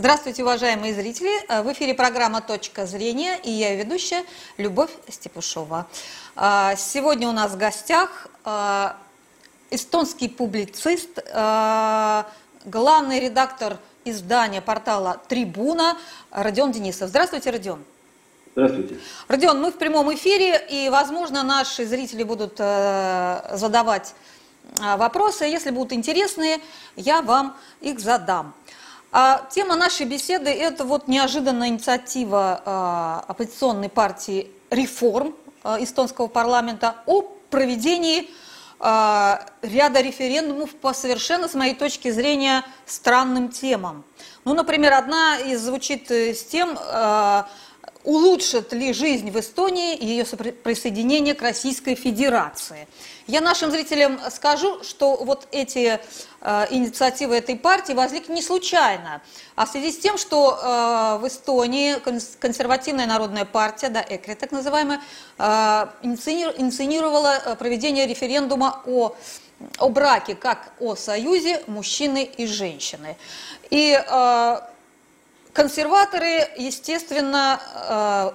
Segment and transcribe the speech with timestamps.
[0.00, 1.28] Здравствуйте, уважаемые зрители!
[1.62, 4.24] В эфире программа «Точка зрения» и я ведущая
[4.56, 5.88] Любовь Степушова.
[6.36, 8.96] А, сегодня у нас в гостях а,
[9.70, 11.22] эстонский публицист,
[12.64, 13.76] главный редактор
[14.06, 15.98] издания портала «Трибуна»
[16.30, 17.10] Родион Денисов.
[17.10, 17.84] Здравствуйте, Родион!
[18.54, 18.98] Здравствуйте.
[19.28, 24.14] Родион, мы в прямом эфире, и, возможно, наши зрители будут задавать
[24.78, 25.44] вопросы.
[25.44, 26.58] Если будут интересные,
[26.96, 28.54] я вам их задам.
[29.12, 35.34] А тема нашей беседы– это вот неожиданная инициатива а, оппозиционной партии «Реформ»
[35.64, 38.30] а, эстонского парламента о проведении
[38.78, 44.04] а, ряда референдумов по совершенно, с моей точки зрения, странным темам.
[44.44, 46.78] Ну, например, одна из звучит э, с тем,
[48.04, 52.88] улучшит ли жизнь в Эстонии и ее присоединение к Российской Федерации.
[53.26, 56.00] Я нашим зрителям скажу, что вот эти
[56.40, 59.22] э, инициативы этой партии возникли не случайно,
[59.54, 61.96] а в связи с тем, что э, в Эстонии
[62.40, 65.00] консервативная народная партия, да, ЭКРИ так называемая,
[65.38, 69.14] э, инициировала э, проведение референдума о
[69.78, 73.16] о браке как о союзе мужчины и женщины.
[73.68, 74.60] И э,
[75.52, 77.60] Консерваторы, естественно,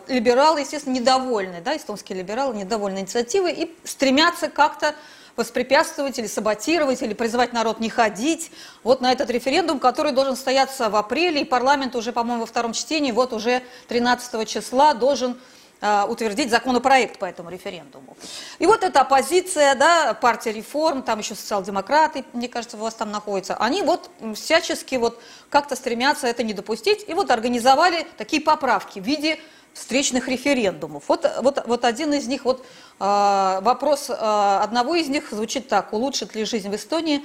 [0.08, 4.96] э, либералы, естественно, недовольны, да, эстонские либералы недовольны инициативой и стремятся как-то
[5.38, 8.52] воспрепятствовать или саботировать, или призывать народ не ходить
[8.84, 12.74] вот на этот референдум, который должен состояться в апреле, и парламент уже, по-моему, во втором
[12.74, 15.38] чтении, вот уже 13 числа должен
[15.82, 18.18] утвердить законопроект по этому референдуму.
[18.60, 23.12] И вот эта оппозиция, да, партия реформ, там еще социал-демократы, мне кажется, у вас там
[23.12, 29.00] находятся, они вот всячески вот как-то стремятся это не допустить, и вот организовали такие поправки
[29.00, 29.40] в виде
[29.76, 31.04] встречных референдумов.
[31.08, 32.66] Вот, вот, вот один из них, вот
[33.00, 37.24] э, вопрос э, одного из них звучит так, улучшит ли жизнь в Эстонии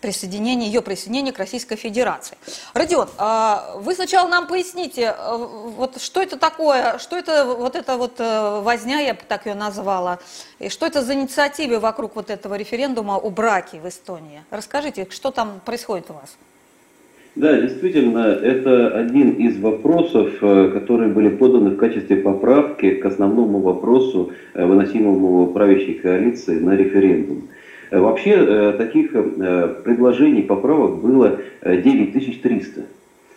[0.00, 2.36] присоединение, ее присоединение к Российской Федерации.
[2.74, 7.96] Родион, а, вы сначала нам поясните, а, вот что это такое, что это вот эта
[7.96, 10.18] вот э, возня, я бы так ее назвала,
[10.58, 14.42] и что это за инициативы вокруг вот этого референдума о браке в Эстонии?
[14.50, 16.36] Расскажите, что там происходит у вас?
[17.36, 23.60] Да, действительно, это один из вопросов, э, которые были поданы в качестве поправки к основному
[23.60, 27.48] вопросу, э, выносимому правящей коалиции на референдум.
[27.90, 32.82] Э, вообще э, таких э, предложений, поправок было 9300.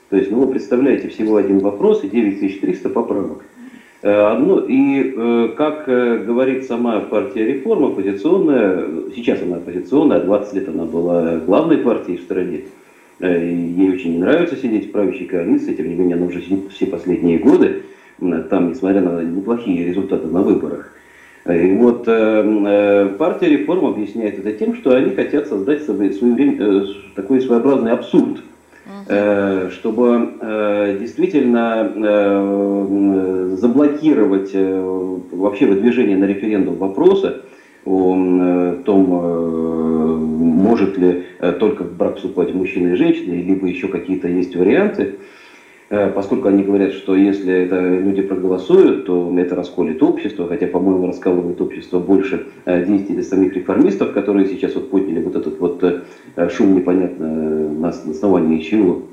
[0.09, 3.43] То есть, ну вы представляете, всего один вопрос и 9300 поправок.
[4.03, 11.37] Одно, и, как говорит сама партия реформа, оппозиционная, сейчас она оппозиционная, 20 лет она была
[11.37, 12.63] главной партией в стране,
[13.21, 17.39] ей очень не нравится сидеть в правящей коалиции, тем не менее она уже все последние
[17.39, 17.83] годы,
[18.49, 20.92] там, несмотря на неплохие результаты на выборах.
[21.45, 26.57] И вот э, э, партия реформ объясняет это тем, что они хотят создать свой, свой,
[26.57, 28.41] э, такой своеобразный абсурд,
[29.09, 37.41] э, чтобы э, действительно э, заблокировать э, вообще выдвижение на референдум вопроса
[37.83, 43.89] о э, том, э, может ли э, только брак вступать мужчина и женщина, либо еще
[43.89, 45.03] какие-то есть варианты.
[45.03, 45.11] Э,
[46.15, 51.61] поскольку они говорят, что если это люди проголосуют, то это расколет общество, хотя, по-моему, раскалывает
[51.61, 56.75] общество больше э, действий самих реформистов, которые сейчас вот подняли вот этот вот э, шум
[56.75, 59.03] непонятно на основании чего.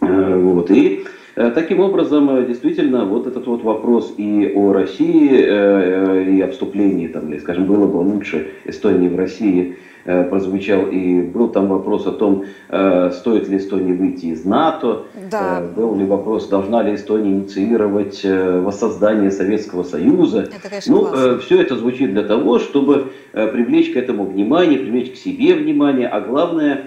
[0.00, 0.70] Вот.
[0.70, 1.04] И
[1.54, 7.38] Таким образом, действительно, вот этот вот вопрос и о России, и о вступлении, там, или,
[7.38, 9.76] скажем, было бы лучше Эстонии в России,
[10.10, 15.02] Э, прозвучал, и был там вопрос о том, э, стоит ли Эстонии выйти из НАТО,
[15.30, 15.60] да.
[15.60, 20.44] Э, был ли вопрос, должна ли Эстония инициировать воссоздание Советского Союза.
[20.44, 21.38] Это, конечно, ну, классно.
[21.40, 26.22] все это звучит для того, чтобы привлечь к этому внимание, привлечь к себе внимание, а
[26.22, 26.84] главное,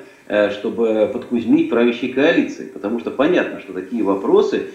[0.51, 2.69] чтобы подкузмить правящей коалиции.
[2.73, 4.67] Потому что понятно, что такие вопросы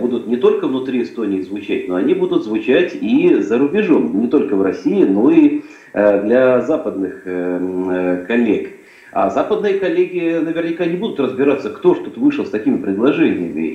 [0.00, 4.56] будут не только внутри Эстонии звучать, но они будут звучать и за рубежом, не только
[4.56, 5.62] в России, но и
[5.92, 7.58] Э, для западных э,
[7.90, 8.70] э, коллег.
[9.12, 13.66] А западные коллеги наверняка не будут разбираться, кто же тут вышел с такими предложениями.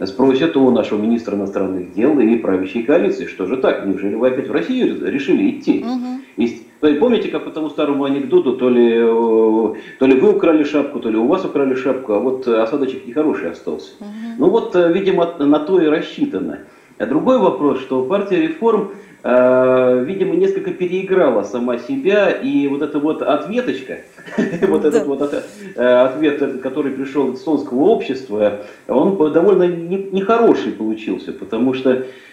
[0.00, 4.28] И спросят у нашего министра иностранных дел и правящей коалиции, что же так, неужели вы
[4.28, 5.84] опять в Россию решили идти?
[5.84, 6.22] Угу.
[6.80, 9.00] Помните, как по тому старому анекдоту, то ли,
[9.98, 13.50] то ли вы украли шапку, то ли у вас украли шапку, а вот осадочек нехороший
[13.50, 13.90] остался.
[14.00, 14.08] Угу.
[14.38, 16.60] Ну вот, видимо, на то и рассчитано.
[16.98, 18.92] А другой вопрос, что партия реформ
[19.24, 23.98] э, видимо, несколько переиграла сама себя, и вот эта вот ответочка,
[24.68, 25.34] вот этот вот
[25.76, 32.27] ответ, который пришел от эстонского общества, он довольно нехороший получился, потому что Э, э,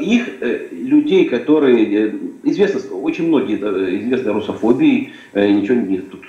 [0.00, 6.24] их э, людей, которые известно, очень многие известны русофобией, ничего не, тут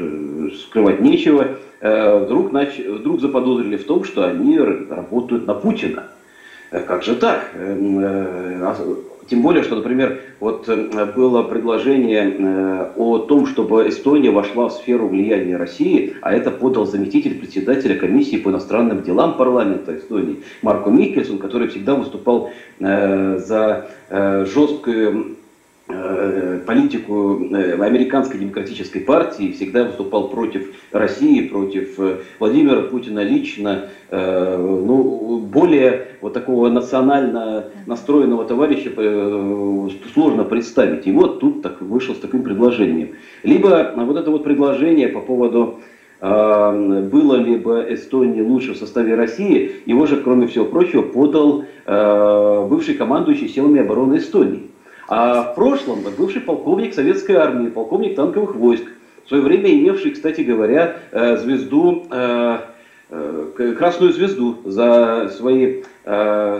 [0.62, 6.08] скрывать нечего, вдруг, нач, вдруг заподозрили в том, что они работают на Путина.
[6.72, 7.52] Как же так?
[9.28, 14.74] Тем более, что, например, вот э, было предложение э, о том, чтобы Эстония вошла в
[14.74, 20.92] сферу влияния России, а это подал заместитель председателя комиссии по иностранным делам парламента Эстонии Марко
[20.92, 25.38] Микельсон, который всегда выступал э, за жесткую
[26.66, 33.90] политику э, американской демократической партии, всегда выступал против России, против э, Владимира Путина лично.
[34.12, 38.92] Ну, более вот такого национально настроенного товарища
[40.14, 41.08] сложно представить.
[41.08, 43.16] И вот тут так вышел с таким предложением.
[43.44, 45.80] Либо вот это вот предложение по поводу
[46.22, 51.66] было ли бы Эстонии лучше в составе России, его же, кроме всего прочего, подал
[52.70, 54.70] бывший командующий силами обороны Эстонии.
[55.08, 58.86] А в прошлом бывший полковник советской армии, полковник танковых войск,
[59.26, 62.58] в свое время имевший, кстати говоря, э, звезду, э,
[63.10, 65.84] э, красную звезду за свои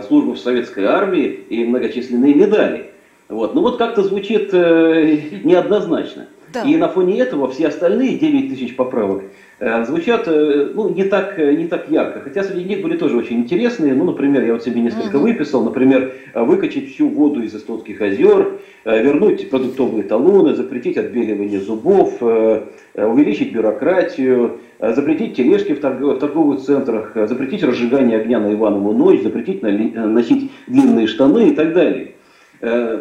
[0.08, 2.90] службы в советской армии и многочисленные медали.
[3.28, 3.54] Вот.
[3.54, 6.26] Ну вот как-то звучит неоднозначно.
[6.52, 6.64] Да.
[6.64, 9.22] И на фоне этого все остальные 9 тысяч поправок
[9.58, 12.20] звучат э, ну, не, так, э, не так ярко.
[12.20, 13.94] Хотя среди них были тоже очень интересные.
[13.94, 15.64] Ну, например, я вот себе несколько выписал.
[15.64, 24.60] Например, выкачать всю воду из эстонских озер, вернуть продуктовые талоны, запретить отбеливание зубов, увеличить бюрократию,
[24.78, 31.48] запретить тележки в торговых центрах, запретить разжигание огня на Иванову ночь, запретить носить длинные штаны
[31.48, 32.12] и так далее.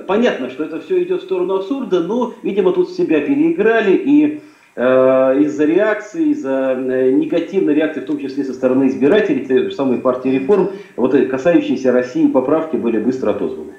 [0.08, 4.55] Понятно, что это все идет в сторону абсурда, но, видимо, тут себя переиграли и Э,
[4.77, 10.00] из-за реакции, из-за э, негативной реакции, в том числе со стороны избирателей, той же самой
[10.00, 13.74] партии реформ, вот касающиеся России поправки были быстро отозваны.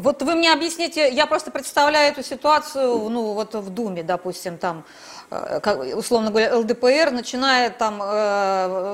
[0.00, 4.84] Вот вы мне объясните, я просто представляю эту ситуацию, ну вот в Думе, допустим, там,
[5.30, 7.98] э, условно говоря, ЛДПР начинает там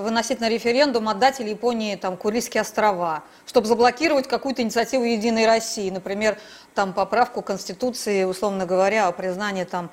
[0.02, 6.38] выносить на референдум отдать Японии там Курильские острова, чтобы заблокировать какую-то инициативу Единой России, например,
[6.74, 9.90] там поправку Конституции, условно говоря, о признании там,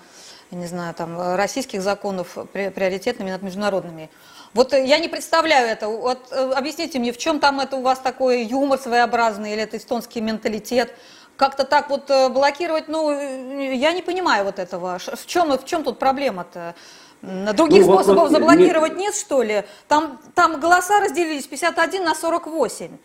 [0.50, 4.10] не знаю, там, российских законов приоритетными над международными.
[4.54, 5.88] Вот я не представляю это.
[5.88, 9.78] Вот э, объясните мне, в чем там это у вас такой юмор своеобразный или это
[9.78, 10.94] эстонский менталитет?
[11.38, 15.00] Как-то так вот э, блокировать, ну, э, я не понимаю вот этого.
[15.00, 16.76] В чем, в чем тут проблема-то?
[17.22, 19.64] Других ну, способов заблокировать нет, нет, что ли?
[19.88, 22.98] Там, там голоса разделились 51 на 48.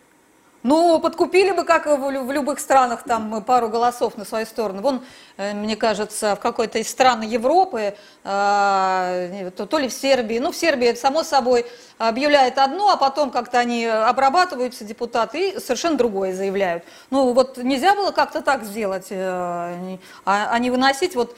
[0.61, 4.81] Ну, подкупили бы, как в любых странах, там пару голосов на свою сторону.
[4.81, 5.01] Вон,
[5.37, 7.95] э, мне кажется, в какой-то из стран Европы,
[8.25, 11.65] э, то, ли в Сербии, ну, в Сербии, само собой,
[11.97, 16.83] объявляет одно, а потом как-то они обрабатываются, депутаты, и совершенно другое заявляют.
[17.09, 21.37] Ну, вот нельзя было как-то так сделать, э, а, а не выносить вот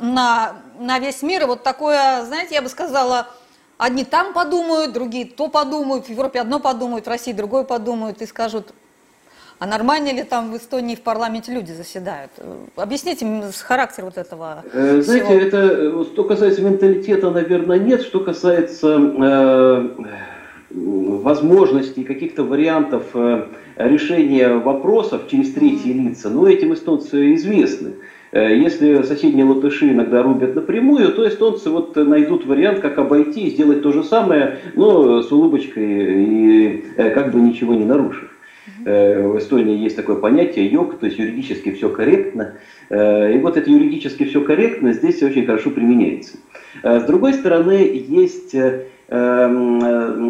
[0.00, 3.28] на, на весь мир вот такое, знаете, я бы сказала,
[3.78, 8.26] Одни там подумают, другие то подумают, в Европе одно подумают, в России другое подумают и
[8.26, 8.74] скажут,
[9.60, 12.32] а нормально ли там в Эстонии в парламенте люди заседают?
[12.74, 13.24] Объясните
[13.56, 15.40] характер вот этого э, Знаете, всего.
[15.40, 18.02] это, что касается менталитета, наверное, нет.
[18.02, 19.88] Что касается э,
[20.70, 23.46] возможностей, каких-то вариантов э,
[23.76, 27.94] решения вопросов через третьи лица, ну, этим эстонцы известны.
[28.32, 33.50] Э, если соседние латыши иногда рубят напрямую, то эстонцы вот найдут вариант, как обойти и
[33.50, 38.30] сделать то же самое, но с улыбочкой и э, как бы ничего не нарушив.
[38.84, 42.54] Э, в Эстонии есть такое понятие йог, то есть юридически все корректно.
[42.90, 46.38] И вот это юридически все корректно здесь очень хорошо применяется.
[46.82, 48.78] С другой стороны, есть эм,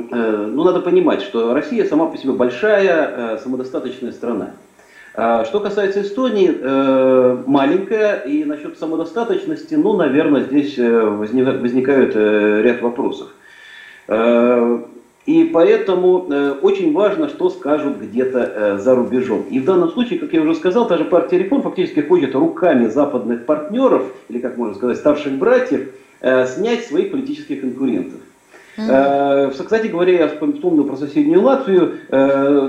[0.09, 4.55] ну, надо понимать, что Россия сама по себе большая, самодостаточная страна.
[5.21, 12.63] А что касается Эстонии, э, маленькая, и насчет самодостаточности, ну, наверное, здесь э, возникают э,
[12.63, 13.35] ряд вопросов.
[15.27, 16.27] И поэтому
[16.63, 19.45] очень важно, что скажут где-то за рубежом.
[19.51, 22.87] И в данном случае, как я уже сказал, та же партия реформ фактически ходит руками
[22.87, 25.89] западных партнеров, или, как можно сказать, старших братьев,
[26.23, 28.21] снять своих политических конкурентов.
[28.79, 29.65] Mm-hmm.
[29.65, 31.99] Кстати говоря, я вспомнил про соседнюю Латвию.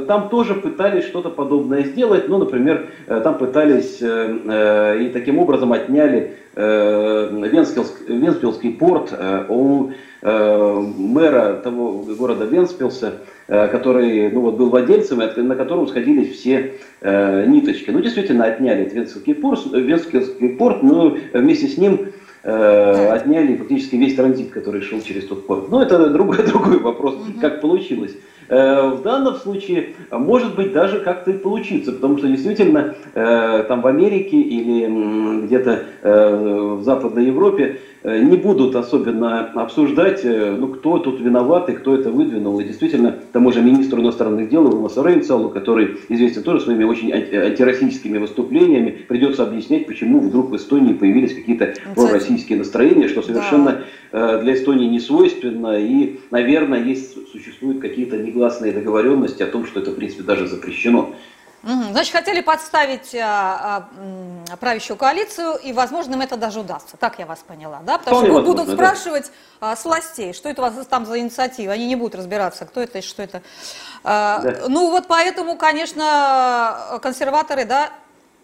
[0.08, 2.28] Там тоже пытались что-то подобное сделать.
[2.28, 9.14] Ну, например, там пытались и таким образом отняли Венспилский порт
[9.50, 17.92] у мэра того города Венспилса, который ну, вот, был владельцем, на котором сходились все ниточки.
[17.92, 22.08] Ну, действительно, отняли Венспилский порт, Венспилский порт но вместе с ним
[22.44, 25.70] э, отняли фактически весь транзит, который шел через тот порт.
[25.70, 28.16] Но это другой, другой вопрос, как получилось.
[28.50, 33.82] Э, в данном случае может быть даже как-то и получиться, потому что действительно э, там
[33.82, 41.20] в Америке или где-то э, в Западной Европе не будут особенно обсуждать, ну, кто тут
[41.20, 42.60] виноват и кто это выдвинул.
[42.60, 48.18] И действительно, тому же министру иностранных дел Илмасу Рейнцалу, который известен тоже своими очень антироссийскими
[48.18, 54.42] выступлениями, придется объяснять, почему вдруг в Эстонии появились какие-то пророссийские настроения, что совершенно да.
[54.42, 55.78] для Эстонии не свойственно.
[55.80, 60.48] И, наверное, есть, существуют какие-то негласные негласные договоренности о том, что это, в принципе, даже
[60.48, 61.14] запрещено.
[61.62, 63.90] Значит, хотели подставить а,
[64.50, 66.96] а, правящую коалицию, и, возможно, им это даже удастся.
[66.96, 67.98] Так я вас поняла, да?
[67.98, 69.76] Потому Вполне что возможно, будут спрашивать да.
[69.76, 71.74] с властей, что это у вас там за инициатива.
[71.74, 73.42] Они не будут разбираться, кто это и что это.
[74.04, 74.56] А, да.
[74.70, 77.90] Ну, вот поэтому, конечно, консерваторы, да,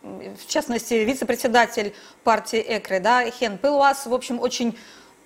[0.02, 4.78] в частности, вице-председатель партии ЭКРы, да, Хен Пылуас, в общем, очень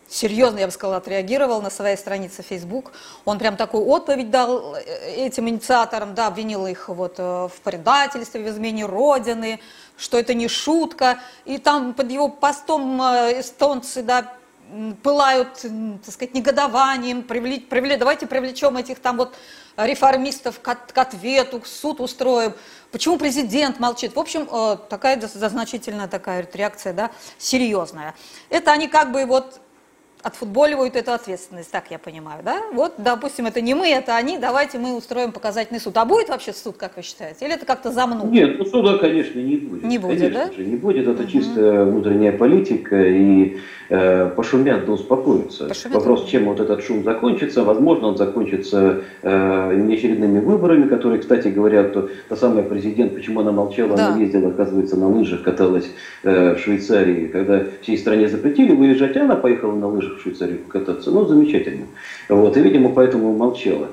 [0.10, 2.92] серьезно, я бы сказала, отреагировал на своей странице Facebook.
[3.26, 4.82] Он прям такую отповедь дал э,
[5.16, 9.60] этим инициаторам, да, обвинил их вот э, в предательстве, в измене Родины,
[9.98, 11.20] что это не шутка.
[11.46, 14.34] И там под его постом э, эстонцы, да,
[15.02, 15.62] пылают,
[16.06, 19.34] так сказать, негодованием, привлечь, привлечь, давайте привлечем этих там вот
[19.76, 22.54] реформистов к, к ответу, к суд устроим.
[22.92, 24.16] Почему президент молчит?
[24.16, 24.48] В общем,
[24.88, 28.14] такая значительная такая реакция, да, серьезная.
[28.50, 29.60] Это они как бы вот
[30.22, 32.62] отфутболивают эту ответственность, так я понимаю, да?
[32.74, 35.96] Вот, допустим, это не мы, это они, давайте мы устроим показательный суд.
[35.98, 37.46] А будет вообще суд, как вы считаете?
[37.46, 38.30] Или это как-то замнут?
[38.30, 39.84] Нет, ну суда, конечно, не будет.
[39.84, 40.54] Не будет, конечно да?
[40.54, 41.08] же, не будет.
[41.08, 41.30] Это угу.
[41.30, 43.58] чисто внутренняя политика, и
[43.90, 45.68] э, пошумят да успокоятся.
[45.68, 45.96] Пошумят.
[45.96, 47.64] Вопрос, чем вот этот шум закончится.
[47.64, 53.54] Возможно, он закончится э, неочередными выборами, которые, кстати говоря, то, та самая президент, почему она
[53.54, 54.10] молчала, да.
[54.10, 55.90] она ездила, оказывается, на лыжах, каталась
[56.24, 60.60] э, в Швейцарии, когда всей стране запретили выезжать, а она поехала на лыжах в Швейцарию
[60.60, 61.12] покататься.
[61.12, 61.86] Ну, замечательно.
[62.28, 63.88] Вот, и, видимо, поэтому молчала.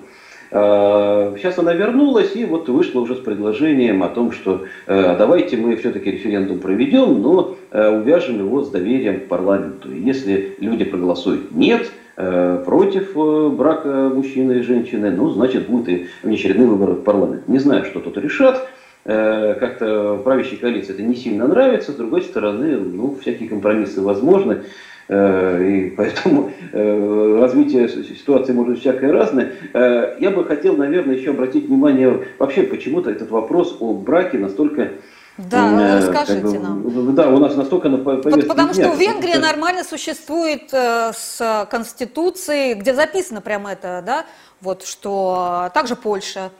[0.51, 5.57] А, сейчас она вернулась и вот вышла уже с предложением о том, что э, давайте
[5.57, 9.93] мы все-таки референдум проведем, но э, увяжем его с доверием к парламенту.
[9.93, 13.17] И если люди проголосуют нет, э, против
[13.57, 17.49] брака мужчины и женщины, ну, значит, будет и внеочередные выборы в парламент.
[17.49, 18.69] Не знаю, что тут решат.
[19.05, 21.93] Как-то правящей коалиции это не сильно нравится.
[21.93, 24.63] С другой стороны, ну, всякие компромиссы возможны.
[25.09, 29.53] Э, и поэтому э, развитие ситуации может быть всякое разное.
[29.73, 34.91] Э, я бы хотел, наверное, еще обратить внимание, вообще почему-то этот вопрос о браке настолько
[35.39, 37.15] да, расскажите как бы, нам.
[37.15, 39.43] Да, у нас настолько на повестке Потому дня, что Венгрия что...
[39.43, 44.27] нормально существует э, с Конституцией, где записано прямо это, да,
[44.61, 46.51] вот, что также Польша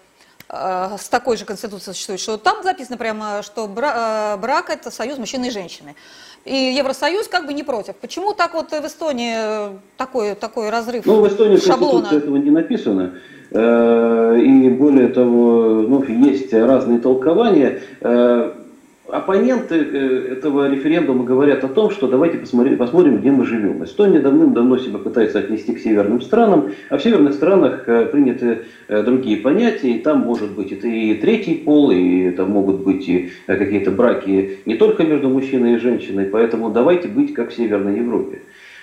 [0.51, 5.19] э, с такой же конституцией существует, что там записано прямо, что брак, брак это союз
[5.19, 5.97] мужчины и женщины.
[6.47, 7.97] И Евросоюз как бы не против.
[7.97, 12.07] Почему так вот в Эстонии э, такой, такой разрыв Ну, в Эстонии шаблона?
[12.13, 13.15] этого не написано.
[13.51, 17.81] Э, и более того, ну, есть разные толкования.
[19.09, 23.85] Оппоненты э, этого референдума говорят о том, что давайте посмотрим, посмотрим, где мы живем.
[23.85, 29.03] Эстония давным-давно себя пытается отнести к северным странам, а в северных странах э, приняты э,
[29.05, 33.31] другие понятия, и там может быть это и третий пол, и это могут быть и
[33.47, 38.41] какие-то браки не только между мужчиной и женщиной, поэтому давайте быть как в Северной Европе.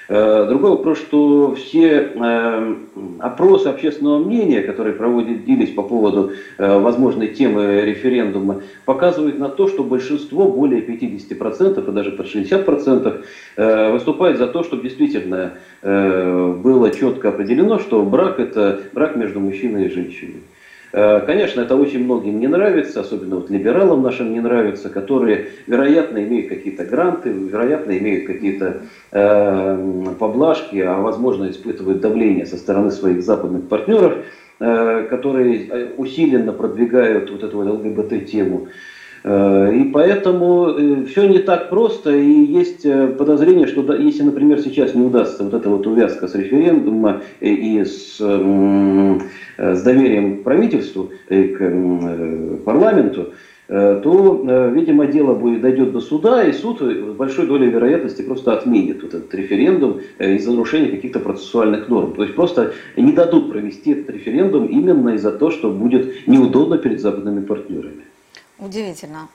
[0.10, 2.76] Э, другой вопрос, что все э,
[3.20, 9.84] опросы общественного мнения, которые проводились по поводу э, возможной темы референдума, показывают на то, что
[9.84, 17.80] большинство, более 50% и даже под 60% выступает за то, чтобы действительно было четко определено,
[17.80, 20.42] что брак это брак между мужчиной и женщиной.
[20.94, 26.24] Э, конечно, это очень многим не нравится, особенно вот либералам нашим не нравится, которые, вероятно,
[26.24, 33.24] имеют какие-то гранты, вероятно, имеют какие-то э, поблажки, а возможно, испытывают давление со стороны своих
[33.24, 34.20] западных партнеров,
[34.60, 38.68] э, которые э, усиленно продвигают вот эту ЛГБТ-тему.
[39.24, 44.60] Э, и поэтому э, все не так просто, и есть э, подозрение, что если, например,
[44.60, 51.12] сейчас не удастся вот эта вот увязка с референдума и с, с доверием к правительству
[51.30, 53.34] к парламенту,
[53.68, 59.02] то, видимо, дело будет, дойдет до суда, и суд с большой долей вероятности просто отменит
[59.02, 62.14] вот этот референдум из-за нарушения каких-то процессуальных норм.
[62.14, 67.00] То есть просто не дадут провести этот референдум именно из-за того, что будет неудобно перед
[67.00, 68.04] западными партнерами.
[68.64, 69.28] Удивительно.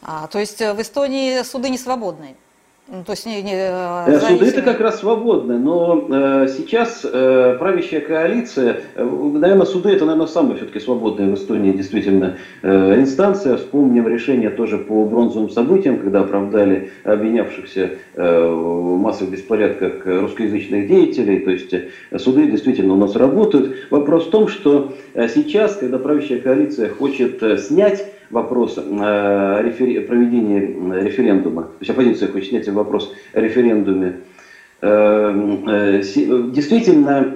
[0.00, 2.34] А, то есть в Эстонии суды не свободные?
[2.90, 7.56] Ну, то есть не, не э, Суды это как раз свободны, но э, сейчас э,
[7.58, 13.58] правящая коалиция, э, наверное, суды это, наверное, самая все-таки свободная в Эстонии действительно э, инстанция.
[13.58, 21.40] Вспомним решение тоже по бронзовым событиям, когда оправдали обвинявшихся э, в массовых беспорядках русскоязычных деятелей.
[21.40, 23.76] То есть э, суды действительно у нас работают.
[23.90, 30.60] Вопрос в том, что э, сейчас, когда правящая коалиция хочет э, снять вопрос э, проведения
[31.00, 34.20] референдума, то есть оппозиция хочет снять вопрос о референдуме,
[34.80, 37.34] э, э, действительно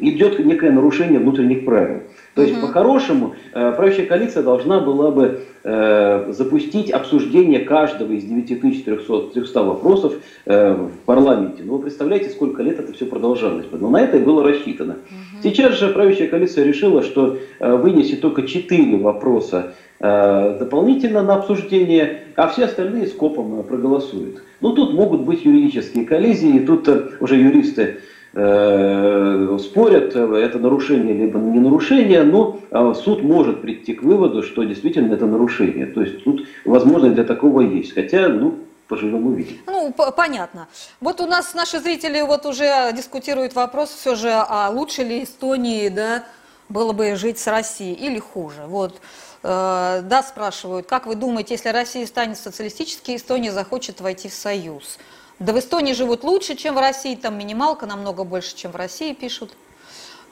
[0.00, 2.02] идет некое нарушение внутренних правил.
[2.36, 2.66] То есть, угу.
[2.66, 10.12] по-хорошему, правящая коалиция должна была бы э, запустить обсуждение каждого из 9300 вопросов
[10.44, 11.62] э, в парламенте.
[11.64, 13.64] Ну, вы представляете, сколько лет это все продолжалось.
[13.72, 14.92] Но на это и было рассчитано.
[14.94, 15.42] Угу.
[15.44, 22.24] Сейчас же правящая коалиция решила, что э, вынесет только 4 вопроса э, дополнительно на обсуждение,
[22.36, 24.42] а все остальные скопом проголосуют.
[24.60, 31.38] Ну, тут могут быть юридические коллизии, тут э, уже юристы Э, спорят, это нарушение либо
[31.38, 35.86] не нарушение, но а, суд может прийти к выводу, что действительно это нарушение.
[35.86, 37.94] То есть тут возможность для такого есть.
[37.94, 39.56] Хотя, ну, поживем увидим.
[39.66, 40.68] Ну, понятно.
[41.00, 45.88] Вот у нас наши зрители вот уже дискутируют вопрос все же, а лучше ли Эстонии,
[45.88, 46.24] да,
[46.68, 48.64] было бы жить с Россией или хуже.
[48.66, 49.00] Вот,
[49.42, 54.98] э, да, спрашивают, как вы думаете, если Россия станет социалистической, Эстония захочет войти в Союз?
[55.38, 59.12] Да в Эстонии живут лучше, чем в России, там минималка намного больше, чем в России
[59.12, 59.52] пишут.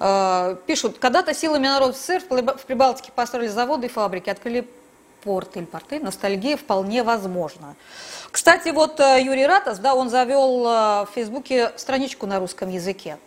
[0.00, 4.66] Э, пишут, когда-то силами народа СССР в Прибалтике построили заводы и фабрики, открыли
[5.22, 7.76] порты или порты, ностальгия вполне возможна.
[8.30, 10.70] Кстати, вот э, Юрий Ратас, да, он завел э,
[11.04, 13.18] в Фейсбуке страничку на русском языке.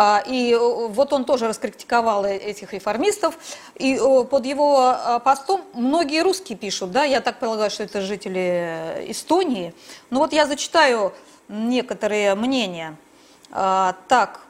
[0.00, 3.36] А, и э, вот он тоже раскритиковал э, этих реформистов.
[3.74, 3.98] И
[4.30, 9.74] под его э, постом многие русские пишут, да, я так полагаю, что это жители Эстонии.
[10.10, 11.12] Но вот я зачитаю
[11.48, 12.94] некоторые мнения.
[13.50, 14.40] А, так,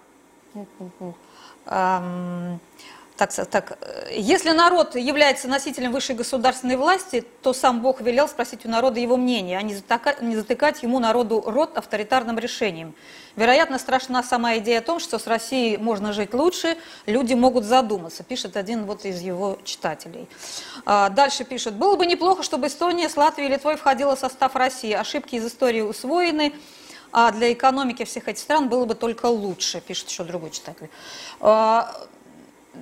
[3.18, 3.78] так, так,
[4.12, 9.16] если народ является носителем высшей государственной власти, то сам Бог велел спросить у народа его
[9.16, 12.94] мнение, а не затыкать, не затыкать ему народу рот авторитарным решением.
[13.34, 18.22] Вероятно, страшна сама идея о том, что с Россией можно жить лучше, люди могут задуматься,
[18.22, 20.28] пишет один вот из его читателей.
[20.87, 24.54] А, дальше пишет, было бы неплохо, чтобы Эстония с Латвией и Литвой входила в состав
[24.54, 26.54] России, ошибки из истории усвоены,
[27.10, 30.88] а для экономики всех этих стран было бы только лучше, пишет еще другой читатель.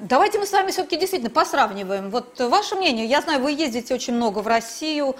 [0.03, 2.11] Давайте мы с вами все-таки действительно посравниваем.
[2.11, 5.17] Вот ваше мнение, я знаю, вы ездите очень много в Россию,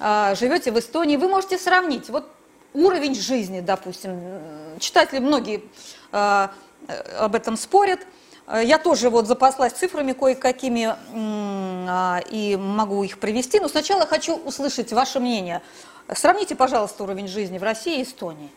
[0.00, 2.28] а, живете в Эстонии, вы можете сравнить вот
[2.74, 4.20] уровень жизни, допустим.
[4.80, 5.62] Читатели многие
[6.10, 6.50] а,
[7.18, 8.00] об этом спорят.
[8.62, 10.96] Я тоже вот запаслась цифрами кое-какими
[11.88, 15.62] а, и могу их привести, но сначала хочу услышать ваше мнение.
[16.12, 18.50] Сравните, пожалуйста, уровень жизни в России и Эстонии.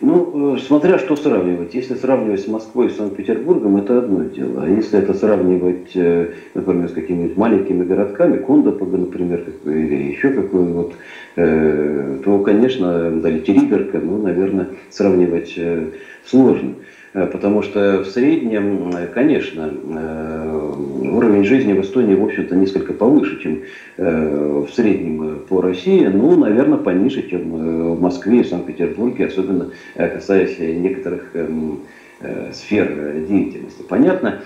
[0.00, 1.74] Ну, э, смотря что сравнивать.
[1.74, 4.62] Если сравнивать с Москвой и Санкт-Петербургом, это одно дело.
[4.62, 10.64] А если это сравнивать, э, например, с какими-нибудь маленькими городками, Кондопога, например, или еще какой
[10.64, 10.94] вот,
[11.36, 15.58] э, то, конечно, да, Териберка, ну, наверное, сравнивать
[16.24, 16.76] сложно.
[17.12, 22.92] Э, потому что в среднем, э, конечно, э, уровень жизни в Эстонии, в общем-то, несколько
[22.92, 23.62] повыше, чем
[23.96, 31.30] в среднем по России, ну, наверное, пониже, чем в Москве и Санкт-Петербурге, особенно касаясь некоторых
[31.34, 31.80] эм,
[32.52, 32.88] сфер
[33.28, 33.82] деятельности.
[33.86, 34.40] Понятно,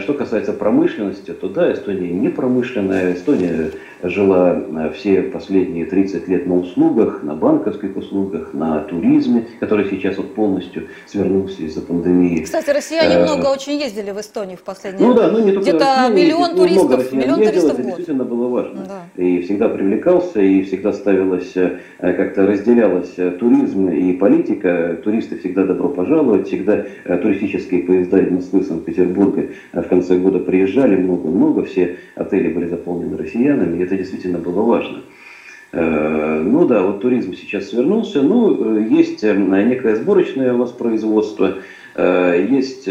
[0.00, 3.14] что касается промышленности, то да, Эстония не промышленная.
[3.14, 3.72] Эстония
[4.08, 10.16] жила э, все последние 30 лет на услугах, на банковских услугах, на туризме, который сейчас
[10.16, 12.42] вот полностью свернулся из-за пандемии.
[12.42, 15.14] Кстати, россияне э, много очень ездили в Эстонию в последнее время.
[15.14, 18.48] Ну да, ну не только Где-то миллион ну, туристов, миллион ездило, туристов это действительно было
[18.48, 18.84] важно.
[18.86, 19.22] Да.
[19.22, 24.98] И всегда привлекался, и всегда ставилось, э, как-то разделялось туризм и политика.
[25.02, 31.64] Туристы всегда добро пожаловать, всегда туристические поезда из Москвы, Санкт-Петербурга в конце года приезжали много-много,
[31.64, 35.02] все отели были заполнены россиянами, и это действительно было важно.
[35.72, 38.22] Ну да, вот туризм сейчас свернулся.
[38.22, 41.54] Ну, есть некое сборочное воспроизводство.
[41.96, 42.88] Есть,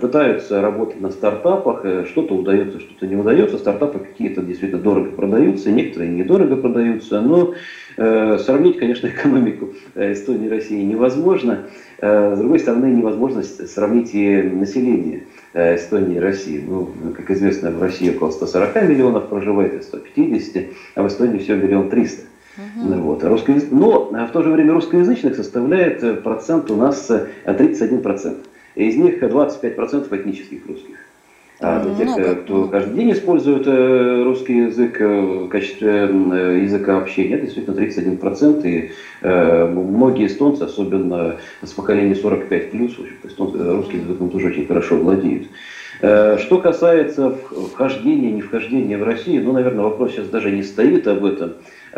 [0.00, 3.58] пытаются работать на стартапах, что-то удается, что-то не удается.
[3.58, 7.54] Стартапы какие-то действительно дорого продаются, некоторые недорого продаются, но
[7.96, 11.66] сравнить, конечно, экономику Эстонии и России невозможно.
[12.00, 15.22] С другой стороны, невозможно сравнить и население.
[15.54, 16.62] Э, Эстонии и России.
[16.66, 21.56] Ну, как известно, в России около 140 миллионов проживает, и 150, а в Эстонии всего
[21.56, 22.24] миллион триста.
[22.58, 22.94] Угу.
[23.00, 23.24] Вот.
[23.24, 23.70] А русскоязык...
[23.70, 27.10] Но в то же время русскоязычных составляет э, процент у нас
[27.46, 28.36] 31%.
[28.74, 30.96] Э, из них 25% этнических русских.
[31.60, 36.02] А для тех, много, кто каждый день использует русский язык в качестве
[36.62, 38.64] языка общения, это действительно 31%.
[38.64, 38.90] И
[39.22, 45.48] многие эстонцы, особенно с поколения 45 плюс, русский язык тоже очень хорошо владеют.
[46.00, 47.34] Что касается
[47.72, 51.54] вхождения, не вхождения в Россию, ну, наверное, вопрос сейчас даже не стоит об этом.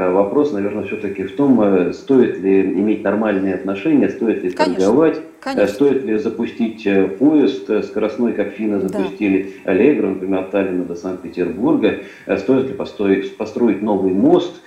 [0.08, 4.84] Вопрос, наверное, все-таки в том, стоит ли иметь нормальные отношения, стоит ли Конечно.
[4.84, 5.74] торговать Конечно.
[5.74, 9.70] Стоит ли запустить э, поезд э, скоростной, как финны запустили да.
[9.72, 12.00] Аллегро, например, от Таллина до Санкт-Петербурга?
[12.26, 14.60] Э, стоит ли построить, построить новый мост?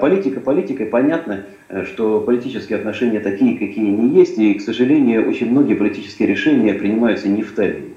[0.00, 1.44] Политика политикой, понятно,
[1.84, 7.28] что политические отношения такие, какие они есть, и, к сожалению, очень многие политические решения принимаются
[7.28, 7.94] не в Таллине.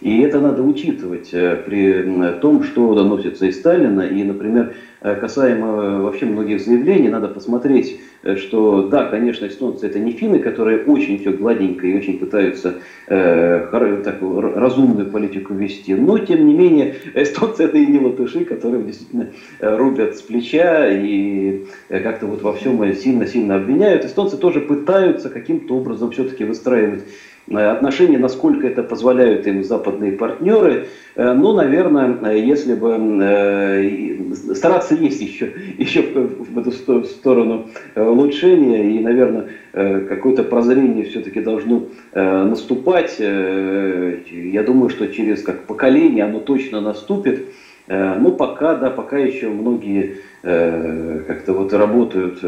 [0.00, 4.02] И это надо учитывать при том, что доносится из Сталина.
[4.02, 10.12] И, например, касаемо вообще многих заявлений, надо посмотреть Э, что да, конечно, эстонцы это не
[10.12, 16.46] финны, которые очень все гладенько и очень пытаются э, такую разумную политику вести, но тем
[16.46, 19.28] не менее эстонцы это и не латыши, которые действительно
[19.60, 24.04] э, рубят с плеча и э, как-то вот во всем сильно-сильно обвиняют.
[24.04, 30.88] Эстонцы тоже пытаются каким-то образом все-таки выстраивать Э, отношения, насколько это позволяют им западные партнеры.
[31.16, 39.00] Э, ну, наверное, если бы э, стараться есть еще, еще в эту сторону улучшения, и,
[39.00, 41.82] наверное, какое-то прозрение все-таки должно
[42.14, 43.18] наступать.
[43.20, 47.46] Я думаю, что через как поколение оно точно наступит.
[47.88, 52.40] Ну, пока, да, пока еще многие как-то вот работают,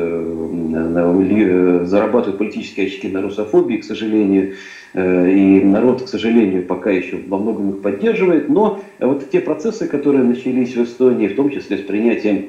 [1.88, 4.55] зарабатывают политические очки на русофобии, к сожалению.
[4.92, 8.48] Э, и народ, к сожалению, пока еще во многом их поддерживает.
[8.48, 12.46] Но вот те процессы, которые начались в Эстонии, в том числе с принятием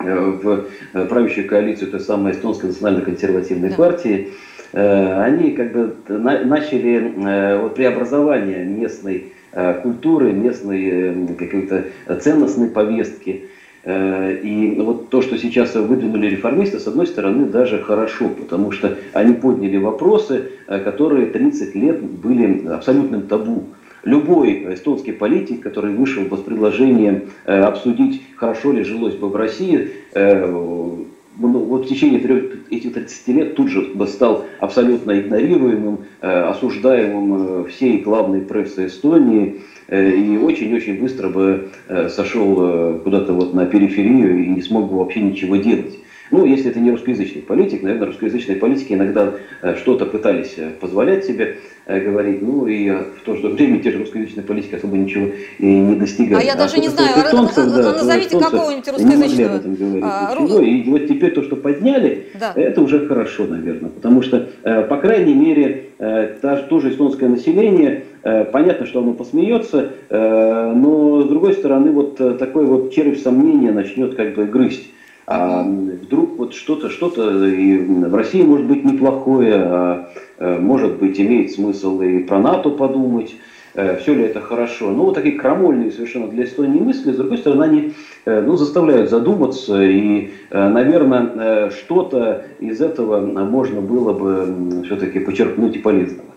[0.00, 3.76] э, в э, правящую коалицию той самой эстонской национально-консервативной да.
[3.76, 4.28] партии,
[4.72, 9.32] они как бы начали вот преобразование местной
[9.82, 11.84] культуры, местной какой-то
[12.20, 13.46] ценностной повестки.
[13.86, 18.98] Э, и вот то, что сейчас выдвинули реформисты, с одной стороны, даже хорошо, потому что
[19.12, 23.62] они подняли вопросы, э, которые 30 лет были абсолютным табу.
[24.02, 29.36] Любой эстонский политик, который вышел бы с предложением э, обсудить, хорошо ли жилось бы в
[29.36, 29.90] России,
[31.38, 32.20] вот в течение
[32.70, 40.36] этих 30 лет тут же стал абсолютно игнорируемым, осуждаемым всей главной прессой Эстонии, Э, и
[40.36, 45.20] очень-очень быстро бы э, сошел э, куда-то вот на периферию и не смог бы вообще
[45.20, 45.96] ничего делать.
[46.30, 49.34] Ну, если это не русскоязычный политик, наверное, русскоязычные политики иногда
[49.76, 54.74] что-то пытались позволять себе говорить, ну и в то же время те же русскоязычные политики
[54.74, 56.42] особо ничего и не достигают.
[56.42, 59.60] А я а даже не знаю, эстонцев, да, назовите какого-нибудь русскоязычного.
[59.64, 60.60] Не а, ничего.
[60.60, 62.52] И вот теперь то, что подняли, да.
[62.56, 68.86] это уже хорошо, наверное, потому что, по крайней мере, то же эстонское население Э, понятно,
[68.86, 74.16] что оно посмеется, э, но с другой стороны, вот э, такой вот червь сомнения начнет
[74.16, 74.90] как бы грызть.
[75.26, 82.00] А вдруг вот что-то, что-то в России может быть неплохое, а может быть имеет смысл
[82.00, 83.34] и про НАТО подумать,
[83.74, 84.90] все ли это хорошо.
[84.90, 87.92] Ну, вот такие крамольные совершенно для Эстонии мысли, с другой стороны, они
[88.24, 96.30] ну, заставляют задуматься, и, наверное, что-то из этого можно было бы все-таки почерпнуть и полезного.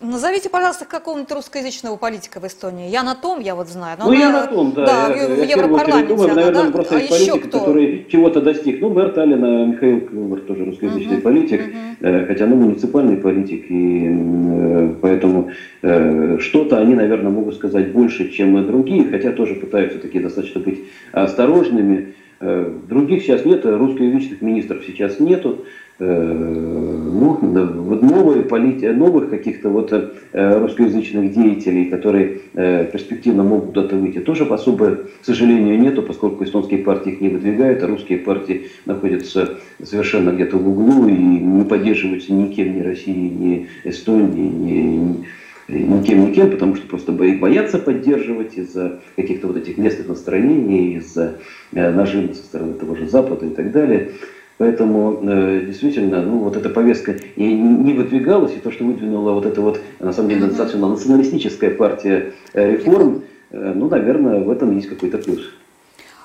[0.00, 2.88] Назовите, пожалуйста, какого-нибудь русскоязычного политика в Эстонии.
[2.88, 3.96] Я на том, я вот знаю.
[3.98, 4.86] Но ну, она, я на том, да.
[4.86, 6.70] Да, я, в, я Европарламенте думаю, она, наверное, да?
[6.70, 7.58] просто а есть политик, кто?
[7.58, 8.80] который чего-то достиг.
[8.80, 11.62] Ну, мэр Таллина, Михаил Кылмар, тоже русскоязычный uh-huh, политик,
[12.00, 12.26] uh-huh.
[12.28, 15.50] хотя, ну, муниципальный политик, и э, поэтому
[15.82, 20.84] э, что-то они, наверное, могут сказать больше, чем другие, хотя тоже пытаются такие достаточно быть
[21.10, 22.14] осторожными.
[22.40, 25.64] Других сейчас нет, русскоязычных министров сейчас нету.
[26.00, 28.86] Э, ну, вот новые полити...
[28.86, 35.24] новых каких-то вот э, русскоязычных деятелей, которые э, перспективно могут куда-то выйти, тоже особо, к
[35.24, 40.68] сожалению, нету, поскольку эстонские партии их не выдвигают, а русские партии находятся совершенно где-то в
[40.68, 45.24] углу и не поддерживаются никем, ни Россией, ни Эстонией, ни,
[45.68, 51.38] никем, никем, потому что просто боятся поддерживать из-за каких-то вот этих местных настроений, из-за
[51.72, 54.12] нажима со стороны того же Запада и так далее.
[54.58, 59.46] Поэтому э, действительно, ну вот эта повестка и не выдвигалась, и то, что выдвинула вот
[59.46, 64.74] эта вот, на самом деле, достаточно националистическая партия э, реформ, э, ну, наверное, в этом
[64.74, 65.48] есть какой-то плюс.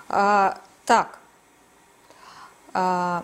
[0.09, 1.19] А, так,
[2.73, 3.23] а,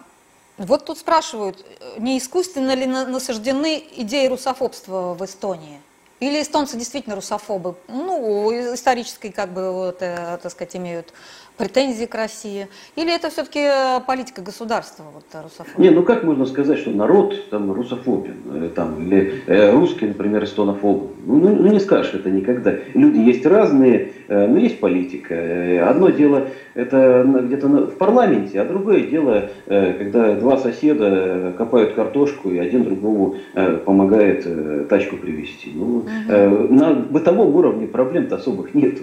[0.59, 1.65] вот тут спрашивают,
[1.97, 5.79] не искусственно ли насаждены идеи русофобства в Эстонии?
[6.19, 7.75] Или эстонцы действительно русофобы?
[7.87, 11.13] Ну, исторической, как бы, вот, э, так сказать, имеют
[11.59, 12.67] претензии к России?
[12.95, 15.89] Или это все-таки э, политика государства, вот, э, русофобия?
[15.89, 20.45] Не, ну как можно сказать, что народ там русофобен, э, там, или э, русский, например,
[20.45, 21.09] эстонофобен?
[21.25, 22.75] Ну, ну, ну не скажешь это никогда.
[22.93, 25.89] Люди есть разные, э, но есть политика.
[25.89, 32.49] Одно дело это где-то в парламенте, а другое дело, э, когда два соседа копают картошку
[32.49, 35.71] и один другому э, помогает э, тачку привезти.
[35.75, 36.09] Ну, угу.
[36.29, 39.01] э, на бытовом уровне проблем-то особых нету.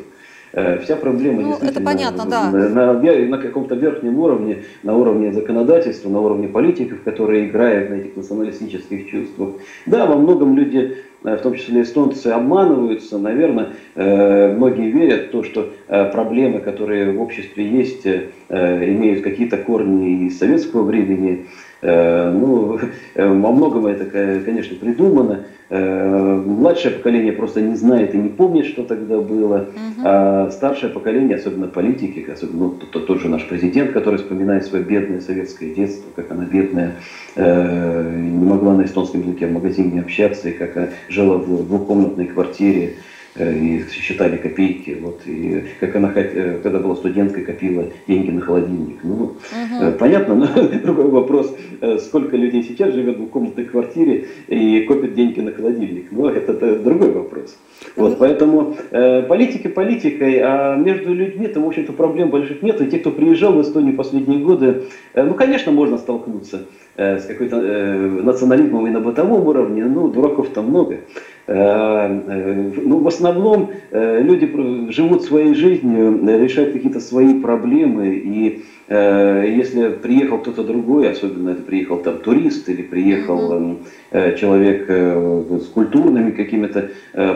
[0.56, 2.50] Э, вся проблема ну, это понятно, да.
[2.50, 7.94] на, на, на каком-то верхнем уровне, на уровне законодательства, на уровне политиков, которые играют на
[7.96, 9.50] этих националистических чувствах.
[9.84, 13.18] Да, во многом люди, э, в том числе эстонцы, обманываются.
[13.18, 18.06] Наверное, э, многие верят в то, что проблемы, которые в обществе есть,
[18.48, 21.46] имеют какие-то корни из советского времени.
[21.86, 22.78] Ну,
[23.14, 24.04] во многом это,
[24.44, 25.44] конечно, придумано.
[25.68, 29.56] Э, младшее поколение просто не знает и не помнит, что тогда было.
[29.56, 30.02] Угу.
[30.04, 34.84] А старшее поколение, особенно политики, особенно ну, тот, тот же наш президент, который вспоминает свое
[34.84, 36.92] бедное советское детство, как она бедная,
[37.34, 42.26] э, не могла на эстонском языке в магазине общаться, и как она жила в двухкомнатной
[42.26, 44.96] квартире Э, и считали копейки.
[45.00, 48.98] Вот, и как она, э, когда была студенткой, копила деньги на холодильник.
[49.02, 49.92] Ну, угу.
[49.98, 50.46] понятно, но
[50.84, 51.54] другой вопрос,
[52.00, 56.08] сколько людей сейчас живет в двухкомнатной квартире и копит деньги на холодильник.
[56.10, 57.56] Ну, это, это другой вопрос.
[57.94, 62.80] Вот, поэтому э, политика политикой, а между людьми там, в общем-то, проблем больших нет.
[62.80, 67.26] И те, кто приезжал в Эстонию последние годы, э, ну, конечно, можно столкнуться э, с
[67.26, 71.00] какой-то э, национализмом и на бытовом уровне, ну, дураков там много.
[71.46, 79.88] Э, э, ну, в основном люди живут своей жизнью, решают какие-то свои проблемы, и если
[80.00, 83.78] приехал кто-то другой, особенно это приехал там турист или приехал
[84.12, 86.90] человек с культурными какими-то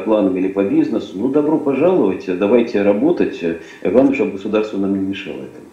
[0.05, 3.43] планами или по бизнесу, ну добро пожаловать, давайте работать,
[3.83, 5.70] главное, чтобы государство нам не мешало этому.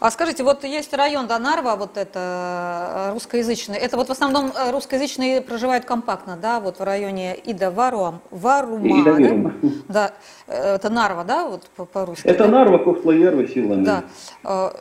[0.00, 4.70] А скажите, вот есть район Донарва, вот это э, русскоязычный, это вот в основном э,
[4.70, 9.54] русскоязычные проживают компактно, да, вот в районе Ида Варуам, Варума, Ида Вирума.
[9.62, 9.68] да?
[9.88, 10.12] да,
[10.46, 12.26] э, это Нарва, да, вот по-русски?
[12.26, 12.50] Это да?
[12.50, 13.84] Нарва, Кохтла-Ярва, Силами.
[13.84, 14.04] Да.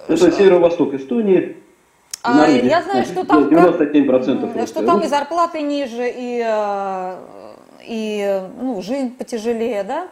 [0.07, 1.57] Это северо-восток Эстонии.
[2.23, 6.45] А, я знаю, что там 97% как, что там и зарплаты ниже, и,
[7.83, 10.07] и ну, жизнь потяжелее, да?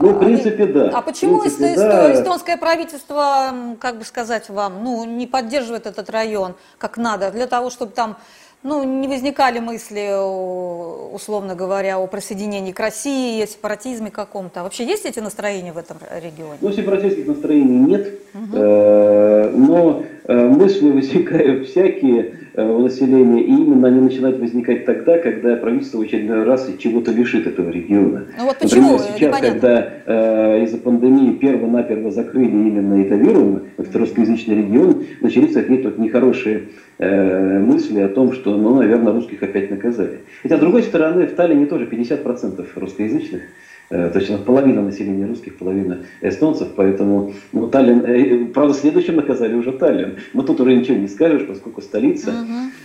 [0.00, 0.90] Ну, в принципе, да.
[0.94, 2.12] А почему принципе, да.
[2.14, 7.70] эстонское правительство, как бы сказать вам, ну, не поддерживает этот район как надо, для того,
[7.70, 8.16] чтобы там
[8.62, 10.10] ну, не возникали мысли,
[11.14, 14.62] условно говоря, о присоединении к России, о сепаратизме каком-то.
[14.62, 16.56] Вообще есть эти настроения в этом регионе?
[16.62, 18.56] Ну, сепаратистских настроений нет, угу.
[18.56, 25.98] но э, мысли возникают всякие у населения, и именно они начинают возникать тогда, когда правительство
[25.98, 28.26] в очередной раз чего-то лишит этого региона.
[28.38, 28.92] Ну вот почему?
[28.92, 35.56] Например, сейчас, когда э, из-за пандемии перво-наперво закрыли именно это вирус, этот русскоязычный регион, начались
[35.56, 40.20] от них тут нехорошие Э, мысли о том, что, ну, наверное, русских опять наказали.
[40.42, 43.46] Хотя, с другой стороны, в Таллине тоже 50% русскоязычных, э,
[43.88, 49.72] то есть половина населения русских, половина эстонцев, поэтому ну, Таллин, э, правда, следующим наказали уже
[49.72, 52.32] Таллин, но тут уже ничего не скажешь, поскольку столица,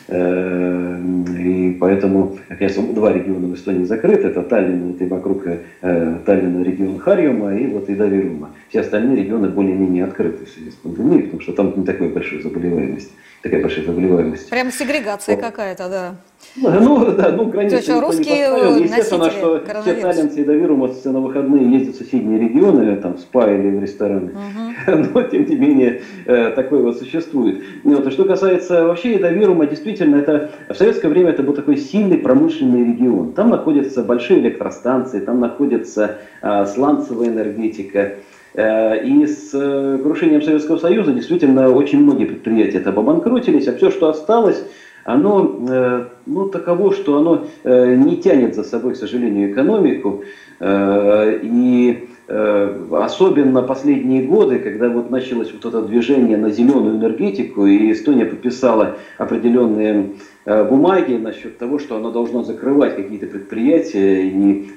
[0.08, 1.40] uh-huh.
[1.40, 5.44] и поэтому, как я два региона в Эстонии закрыты, это Таллин, это и вокруг
[5.82, 8.50] Таллина регион Харьюма и вот и Давирума.
[8.70, 12.42] Все остальные регионы более-менее открыты в связи с пандемией, потому что там не такой большой
[12.42, 14.50] заболеваемость такая большая заболеваемость.
[14.50, 15.46] Прям сегрегация вот.
[15.46, 16.16] какая-то, да.
[16.56, 21.72] Ну, да, ну, границы То есть, русские Естественно, что все таллинцы и доверумовцы на выходные
[21.72, 24.32] ездят в соседние регионы, там, в спа или в рестораны.
[24.32, 24.98] Угу.
[25.14, 27.64] Но, тем не менее, э, такое вот существует.
[27.84, 28.08] Вот.
[28.08, 32.86] А что касается вообще Эдовирума, действительно, это в советское время это был такой сильный промышленный
[32.86, 33.34] регион.
[33.34, 38.16] Там находятся большие электростанции, там находится а, сланцевая энергетика,
[38.56, 44.10] и с э, крушением Советского Союза действительно очень многие предприятия это обанкротились, а все, что
[44.10, 44.64] осталось,
[45.04, 50.24] оно э, ну, таково, что оно э, не тянет за собой, к сожалению, экономику.
[50.60, 57.66] Э, и э, особенно последние годы, когда вот началось вот это движение на зеленую энергетику,
[57.66, 60.12] и Эстония подписала определенные
[60.46, 64.28] Э, бумаги насчет того, что оно должно закрывать какие-то предприятия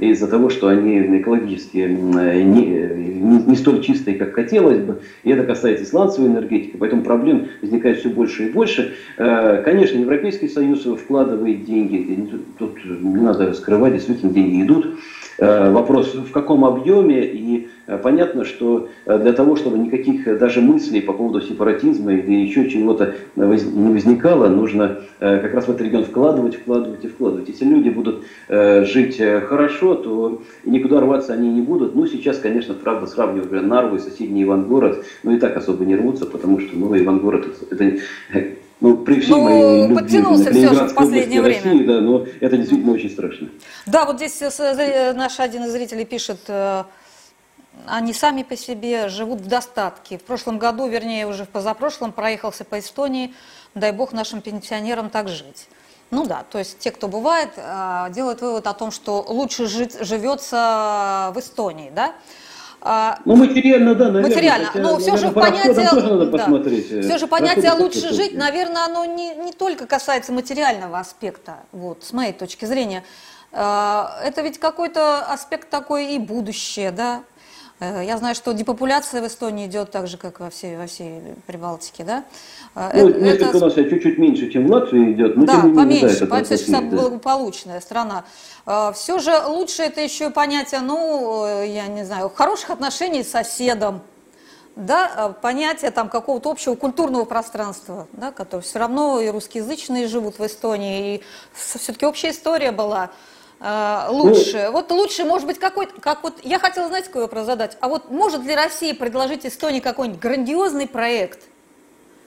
[0.00, 4.98] из-за того, что они экологически не, не, не столь чистые, как хотелось бы.
[5.22, 8.92] И это касается исландцевой энергетики, поэтому проблем возникает все больше и больше.
[9.16, 14.98] Э, конечно, Европейский Союз вкладывает деньги, тут не надо скрывать, действительно деньги идут.
[15.42, 20.60] Э, вопрос в каком объеме и Э, понятно, что э, для того, чтобы никаких даже
[20.60, 26.04] мыслей по поводу сепаратизма или еще чего-то не возникало, нужно как раз в этот регион
[26.04, 27.48] вкладывать, вкладывать и вкладывать.
[27.48, 31.94] Если люди будут жить хорошо, то никуда рваться они не будут.
[31.94, 36.26] Ну, сейчас, конечно, правда, сравнивая Нарву и соседний Ивангород, ну и так особо не рвутся,
[36.26, 37.98] потому что, ну, Ивангород это
[38.82, 41.62] ну, при всей ну, моей любви подтянулся все же в последнее время.
[41.62, 43.48] России, да, но это действительно очень страшно.
[43.86, 46.50] Да, вот здесь наш один из зрителей пишет,
[47.86, 50.18] они сами по себе живут в достатке.
[50.18, 53.32] В прошлом году, вернее, уже в позапрошлом, проехался по Эстонии.
[53.74, 55.68] Дай бог нашим пенсионерам так жить.
[56.10, 57.50] Ну да, то есть те, кто бывает,
[58.10, 62.12] делают вывод о том, что лучше жить, живется в Эстонии, да?
[62.84, 64.28] А, ну, материально, да, наверное.
[64.28, 69.36] Материально, хотя, но все же понятие, да, все же понятие лучше жить, наверное, оно не,
[69.36, 73.04] не только касается материального аспекта, вот, с моей точки зрения.
[73.52, 77.31] А, это ведь какой-то аспект такой и будущее, да, Э,
[77.80, 82.04] я знаю, что депопуляция в Эстонии идет так же, как во всей, во всей Прибалтике,
[82.04, 82.24] да?
[82.74, 85.72] Э, ну, это, несколько у нас чуть-чуть меньше, чем в Латвии идет, но да, тем
[85.72, 86.80] не менее, поменьше, да, это да.
[86.80, 88.24] благополучная страна.
[88.66, 94.02] Э, Все же лучше это еще понятие, ну, я не знаю, хороших отношений с соседом,
[94.76, 100.46] да, понятие там какого-то общего культурного пространства, да, которое все равно и русскоязычные живут в
[100.46, 103.10] Эстонии, и все-таки общая история была.
[103.64, 104.64] А, лучше?
[104.66, 107.88] Ну, вот лучше, может быть, какой как вот, я хотела, знаете, какой вопрос задать, а
[107.88, 111.44] вот может ли Россия предложить Эстонии какой-нибудь грандиозный проект,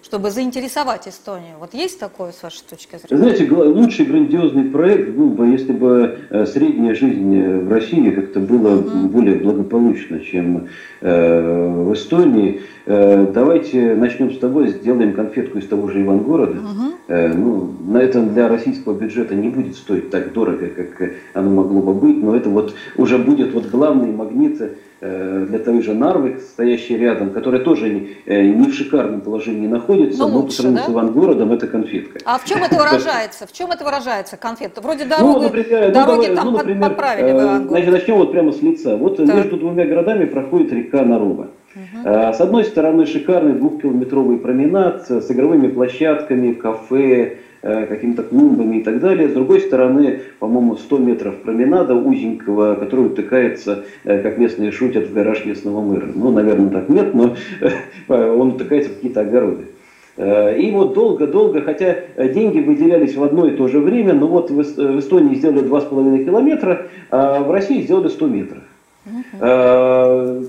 [0.05, 1.55] чтобы заинтересовать Эстонию?
[1.59, 3.23] Вот есть такое, с вашей точки зрения?
[3.23, 8.39] Знаете, лучший грандиозный проект был бы, если бы э, средняя жизнь э, в России как-то
[8.39, 9.07] была угу.
[9.07, 10.67] более благополучна, чем
[11.01, 12.61] э, в Эстонии.
[12.85, 16.59] Давайте начнем с того, сделаем конфетку из того же Ивангорода.
[17.07, 21.81] Э, ну, на этом для российского бюджета не будет стоить так дорого, как оно могло
[21.81, 24.59] бы быть, но это вот уже будет вот главный магнит
[25.01, 30.29] для той же Нарвы, стоящей рядом, которая тоже не, не в шикарном положении находится, но,
[30.29, 30.91] но лучше, по сравнению да?
[30.91, 32.19] с Ивангородом это конфетка.
[32.25, 33.47] А в чем это выражается?
[33.47, 34.81] В чем это выражается, конфетта?
[34.81, 37.91] Вроде дороги, ну, например, дороги ну, там ну, например, подправили в Ивангороде.
[37.91, 38.95] Начнем вот прямо с лица.
[38.97, 39.27] Вот так.
[39.27, 41.49] между двумя городами проходит река Нарова.
[41.75, 42.03] Угу.
[42.05, 48.99] С одной стороны шикарный двухкилометровый променад с игровыми площадками, кафе, э, какими-то клумбами и так
[48.99, 49.29] далее.
[49.29, 55.13] С другой стороны, по-моему, 100 метров променада узенького, который утыкается, э, как местные шутят, в
[55.13, 56.07] гараж местного мэра.
[56.13, 57.35] Ну, наверное, так нет, но
[58.07, 59.65] он утыкается в какие-то огороды.
[60.17, 64.61] И вот долго-долго, хотя деньги выделялись в одно и то же время, но вот в
[64.99, 68.63] Эстонии сделали 2,5 километра, а в России сделали 100 метров.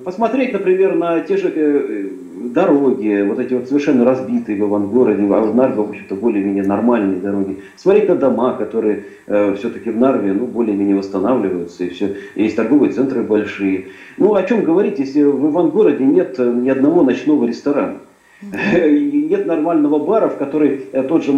[0.04, 2.08] Посмотреть, например, на те же э,
[2.56, 7.20] дороги, вот эти вот совершенно разбитые в Ивангороде, а в Нарве, в общем-то, более-менее нормальные
[7.20, 7.58] дороги.
[7.76, 12.16] Смотреть на дома, которые э, все-таки в Нарве, ну, более-менее восстанавливаются, и все.
[12.34, 13.88] Есть торговые центры большие.
[14.16, 17.98] Ну, о чем говорить, если в Ивангороде нет ни одного ночного ресторана?
[18.42, 21.32] Нет нормального бара, в который тот же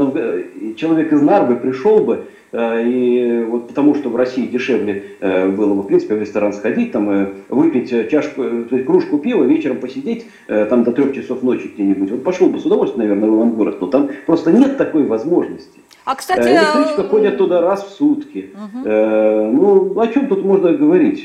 [0.77, 5.75] человек из Нарвы пришел бы, Э, и вот потому что в России дешевле э, было
[5.75, 9.79] бы, в принципе, в ресторан сходить, там, э, выпить чашку, то есть кружку пива, вечером
[9.79, 12.11] посидеть там до трех часов ночи где-нибудь.
[12.11, 15.81] Вот пошел бы с удовольствием, наверное, в Ивангород, но там просто нет такой возможности.
[16.05, 16.49] А, кстати...
[16.49, 18.51] Электричка ходит туда раз в сутки.
[18.55, 18.89] Угу.
[18.89, 21.23] Ну, о чем тут можно говорить?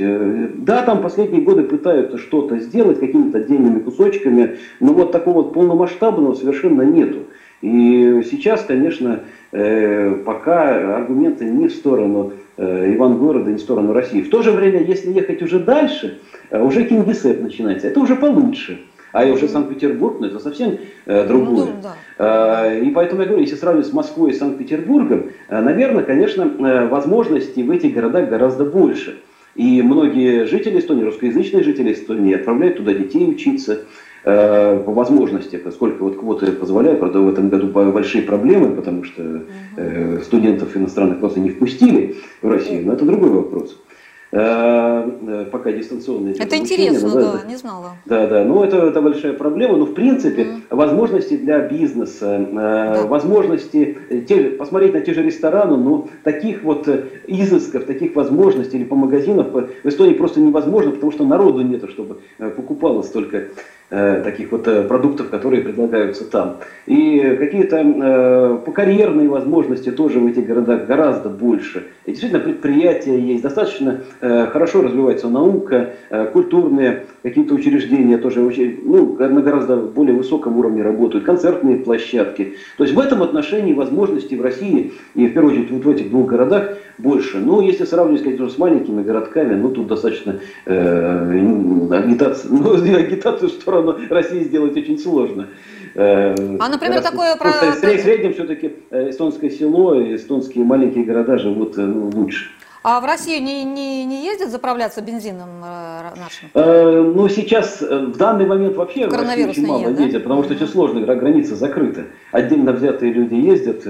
[0.66, 6.36] Да, там последние годы пытаются что-то сделать какими-то отдельными кусочками, но вот такого вот полномасштабного
[6.36, 7.20] совершенно нету.
[7.62, 9.22] И сейчас, конечно,
[9.56, 14.24] Э, пока аргументы не в сторону э, Ивангорода, не в сторону России.
[14.24, 17.88] В то же время, если ехать уже дальше, э, уже Кингисепп начинается.
[17.88, 18.82] Это уже получше.
[19.14, 21.68] А уже Санкт-Петербург, ну это совсем э, другое.
[21.68, 21.72] Ну,
[22.18, 22.76] да.
[22.76, 26.48] И поэтому я говорю, если сравнивать с Москвой и Санкт-Петербургом, наверное, конечно,
[26.88, 29.20] возможностей в этих городах гораздо больше.
[29.56, 33.80] И многие жители Эстонии, русскоязычные жители Эстонии, отправляют туда детей учиться.
[34.26, 39.42] Э, по возможности, поскольку вот квоты позволяют, правда, в этом году большие проблемы, потому что
[39.76, 43.72] э, студентов иностранных просто не впустили в Россию, но это другой вопрос.
[43.74, 43.93] Э,
[44.34, 46.34] пока дистанционные.
[46.34, 47.92] Это интересно, да, да, не знала.
[48.06, 53.06] Да, да, ну это, это большая проблема, но в принципе mm возможности для бизнеса, да.
[53.06, 56.88] возможности те, посмотреть на те же рестораны, но таких вот
[57.28, 62.18] изысков, таких возможностей или по магазинам в Эстонии просто невозможно, потому что народу нет, чтобы
[62.56, 63.44] покупало столько
[63.83, 63.83] Э,
[64.24, 66.58] таких вот э, продуктов, которые предлагаются там.
[66.88, 71.88] И какие-то э, покарьерные возможности тоже в этих городах гораздо больше.
[72.06, 78.80] И действительно предприятия есть, достаточно э, хорошо развивается наука, э, культурные какие-то учреждения тоже очень,
[78.84, 82.56] ну, на гораздо более высоком уровне работают, концертные площадки.
[82.78, 86.10] То есть в этом отношении возможностей в России и в первую очередь вот в этих
[86.10, 87.38] двух городах больше.
[87.38, 93.83] Но если сравнивать, с маленькими городками, ну тут достаточно э, агитация, ну, агитацию в сторону
[94.10, 95.48] России сделать очень сложно.
[95.96, 97.36] Э, а, например, Раз, такое...
[97.36, 97.52] Про...
[97.52, 102.50] В среднем все-таки э, эстонское село, эстонские маленькие города живут э, ну, лучше.
[102.84, 106.50] А в Россию не, не, не ездят заправляться бензином нашим?
[106.54, 110.20] Э, ну, сейчас, в данный момент вообще в России очень мало нет, ездят, да?
[110.20, 112.06] потому что очень сложно, граница закрыта.
[112.32, 113.86] Отдельно взятые люди ездят.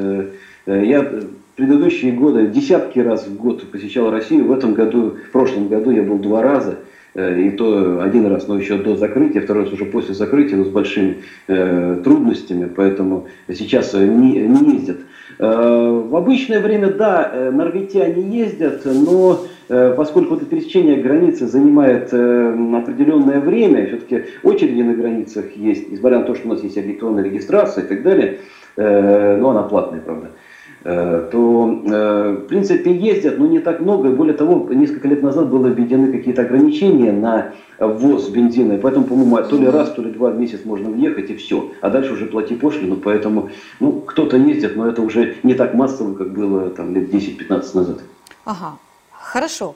[0.66, 1.22] Я
[1.56, 4.46] предыдущие годы десятки раз в год посещал Россию.
[4.46, 6.80] В этом году, в прошлом году я был два раза.
[7.16, 10.66] Э, и то один раз, но еще до закрытия, второй раз уже после закрытия, но
[10.66, 14.98] с большими э, трудностями, поэтому сейчас не, не ездят.
[15.38, 22.10] Э, в обычное время, да, э, норвегияне ездят, но э, поскольку это пересечение границы занимает
[22.12, 26.78] э, определенное время, все-таки очереди на границах есть, несмотря на то, что у нас есть
[26.78, 28.40] электронная регистрация и так далее,
[28.76, 30.28] э, но она платная, правда.
[30.28, 30.43] Э, Э,
[30.84, 34.10] то э, в принципе ездят, но не так много.
[34.10, 38.74] И более того, несколько лет назад было введены какие-то ограничения на ввоз бензина.
[38.74, 41.72] И поэтому, по-моему, то ли раз, то ли два в месяц можно въехать и все.
[41.82, 42.98] А дальше уже плати пошлину.
[42.98, 47.50] Поэтому ну, кто-то ездит, но это уже не так массово, как было там, лет 10-15
[47.50, 48.00] назад.
[48.44, 48.78] Ага,
[49.12, 49.76] хорошо.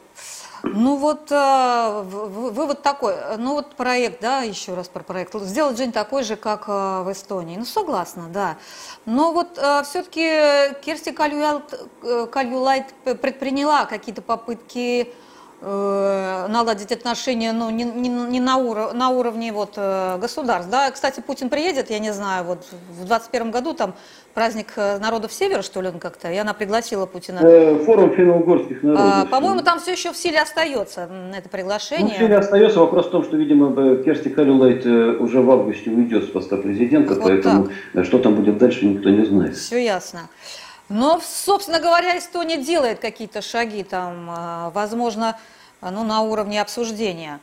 [0.64, 5.92] Ну вот э, вывод такой, ну вот проект, да, еще раз про проект, сделать Жень
[5.92, 7.58] такой же, как э, в Эстонии.
[7.58, 8.58] Ну согласна, да.
[9.06, 15.14] Но вот все-таки Керсти Кальюлайт предприняла какие-то попытки
[15.60, 20.70] наладить отношения ну, не, не, не на, уров, на уровне вот, государств.
[20.70, 20.92] Да?
[20.92, 23.96] Кстати, Путин приедет, я не знаю, вот в 2021 году там
[24.38, 27.40] праздник э, народов Севера, что ли, он как-то, и она пригласила Путина.
[27.42, 29.04] Э, форум финно-угорских народов.
[29.04, 32.18] А, по-моему, там все еще в силе остается это приглашение.
[32.20, 32.80] Ну, в силе остается.
[32.80, 37.16] Вопрос в том, что, видимо, Керсти Калюлайт э, уже в августе уйдет с поста президента,
[37.16, 38.06] вот поэтому так.
[38.06, 39.56] что там будет дальше, никто не знает.
[39.56, 40.30] Все ясно.
[40.90, 45.38] Но, собственно говоря, Эстония делает какие-то шаги там, возможно,
[45.82, 47.40] ну, на уровне обсуждения.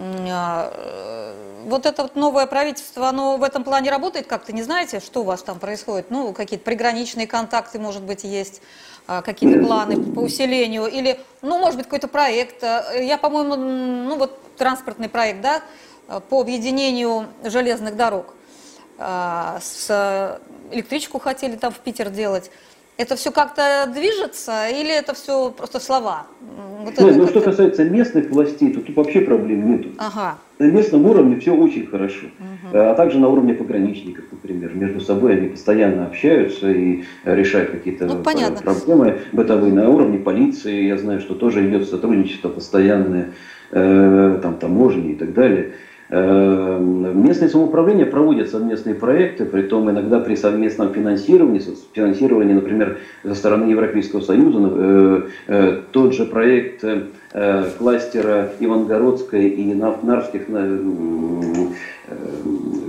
[0.00, 5.00] А, э, вот это вот новое правительство, оно в этом плане работает как-то, не знаете,
[5.00, 6.10] что у вас там происходит?
[6.10, 8.62] Ну, какие-то приграничные контакты, может быть, есть,
[9.08, 12.62] а, какие-то планы по усилению, или, ну, может быть, какой-то проект.
[12.62, 15.62] Э, я, по-моему, ну, вот транспортный проект, да,
[16.30, 18.34] по объединению железных дорог.
[18.98, 22.50] А, с электричку хотели там в Питер делать.
[22.98, 26.26] Это все как-то движется или это все просто слова?
[26.82, 29.86] Вот Нет, ну что касается местных властей, то тут вообще проблем нет.
[29.98, 30.36] Ага.
[30.58, 32.26] На местном уровне все очень хорошо.
[32.26, 32.76] Угу.
[32.76, 34.74] А также на уровне пограничников, например.
[34.74, 39.72] Между собой они постоянно общаются и решают какие-то ну, проблемы бытовые.
[39.72, 43.28] На уровне полиции я знаю, что тоже идет сотрудничество постоянное,
[43.70, 45.74] э, там таможни и так далее.
[46.10, 51.60] Эм, местные самоуправления проводят совместные проекты, при том иногда при совместном финансировании,
[51.92, 57.02] финансировании, например, со стороны Европейского Союза, э, э, тот же проект э,
[57.76, 60.46] кластера Ивангородской и Нарвских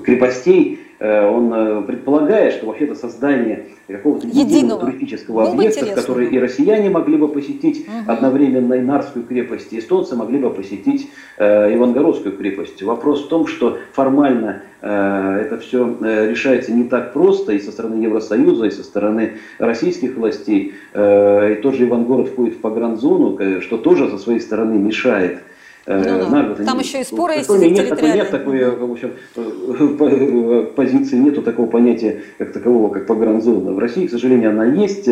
[0.06, 7.18] крепостей, он предполагает, что вообще-то создание какого-то единого туристического Было объекта, который и россияне могли
[7.18, 8.12] бы посетить угу.
[8.12, 12.82] одновременно и Нарскую крепость, и эстонцы могли бы посетить э, Ивангородскую крепость.
[12.84, 17.72] Вопрос в том, что формально э, это все э, решается не так просто и со
[17.72, 20.74] стороны Евросоюза, и со стороны российских властей.
[20.94, 25.40] Э, и тоже Ивангород входит в погранзону, э, что тоже со своей стороны мешает
[25.86, 26.56] ну, да.
[26.66, 26.86] Там нет.
[26.86, 29.14] еще и споры есть нет, такой, нет такой, в общем,
[30.76, 33.72] позиции нету такого понятия, как такового, как погранзона.
[33.72, 35.10] В России, к сожалению, она есть,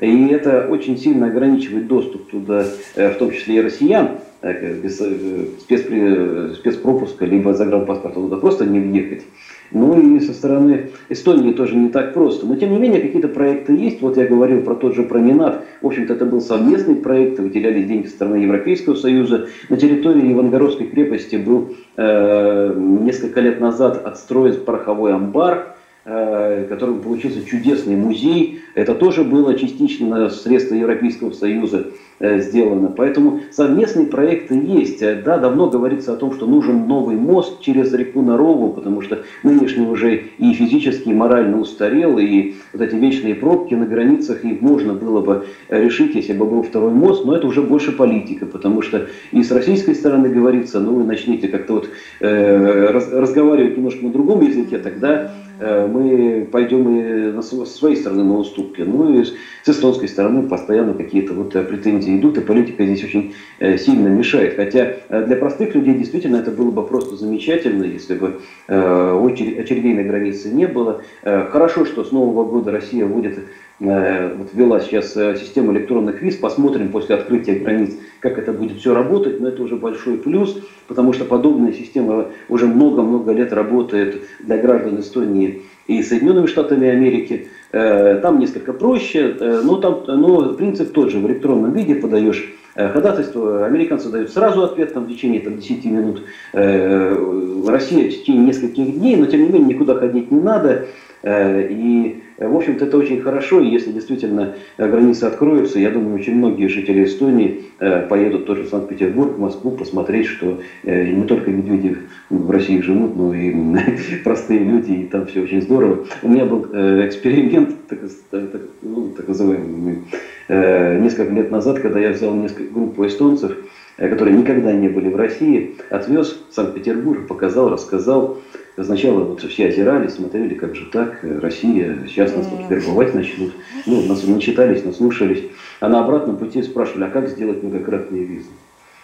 [0.00, 5.00] и это очень сильно ограничивает доступ туда, э, в том числе и россиян, э, без
[5.00, 9.22] э, спецпропуска, либо загранпаспорта туда просто не въехать.
[9.70, 12.46] Ну и со стороны Эстонии тоже не так просто.
[12.46, 14.00] Но тем не менее какие-то проекты есть.
[14.00, 15.64] Вот я говорил про тот же променад.
[15.82, 19.48] В общем-то это был совместный проект, выделялись деньги со стороны Европейского Союза.
[19.68, 25.76] На территории Ивангородской крепости был э, несколько лет назад отстроен пороховой амбар
[26.06, 28.60] которым получился чудесный музей.
[28.74, 31.88] Это тоже было частично средства Европейского Союза
[32.20, 32.92] э, сделано.
[32.96, 35.02] Поэтому совместные проекты есть.
[35.02, 39.22] Э, да, давно говорится о том, что нужен новый мост через реку Нарову, потому что
[39.42, 44.60] нынешний уже и физически, и морально устарел, и вот эти вечные пробки на границах, их
[44.60, 48.80] можно было бы решить, если бы был второй мост, но это уже больше политика, потому
[48.82, 51.88] что и с российской стороны говорится, ну вы начните как-то вот
[52.20, 58.24] э, раз, разговаривать немножко на другом языке, тогда Э, мы пойдем и на своей стороны
[58.24, 58.82] на уступки.
[58.82, 59.34] Ну и с
[59.64, 64.56] эстонской стороны постоянно какие-то вот э, претензии идут, и политика здесь очень э, сильно мешает.
[64.56, 70.50] Хотя для простых людей действительно это было бы просто замечательно, если бы очередей на границе
[70.50, 71.02] не было.
[71.22, 73.38] Хорошо, что с Нового года Россия будет
[73.78, 79.40] вот ввела сейчас систему электронных виз, посмотрим после открытия границ, как это будет все работать,
[79.40, 80.58] но это уже большой плюс,
[80.88, 87.48] потому что подобная система уже много-много лет работает для граждан Эстонии и Соединенными Штатами Америки.
[87.72, 92.54] Э, там несколько проще, э, но, там, но принцип тот же, в электронном виде подаешь
[92.74, 96.22] э, ходатайство, американцы дают сразу ответ там, в течение там, 10 минут,
[96.52, 100.86] Россия в течение нескольких дней, но тем не менее никуда ходить не надо.
[101.26, 106.34] И в общем-то, это очень хорошо, и если действительно э, границы откроются, я думаю, очень
[106.34, 111.50] многие жители Эстонии э, поедут тоже в Санкт-Петербург, в Москву, посмотреть, что э, не только
[111.50, 111.96] медведи
[112.28, 113.54] в России живут, но и
[114.24, 116.04] простые люди, и там все очень здорово.
[116.22, 116.66] У меня был
[117.06, 118.00] эксперимент, так,
[118.30, 120.02] так, ну, так называемый,
[120.48, 123.56] несколько лет назад, когда я взял несколько группу эстонцев,
[123.96, 128.38] которые никогда не были в России, отвез в Санкт-Петербург, показал, рассказал,
[128.82, 133.52] Сначала вот все озирались, смотрели, как же так, Россия, сейчас нас тут вербовать начнут.
[133.86, 135.44] Ну, нас начитались, наслушались.
[135.80, 138.50] А на обратном пути спрашивали, а как сделать многократные визы?